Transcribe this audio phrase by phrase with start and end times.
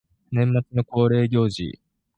[0.31, 1.79] 年末の恒例行事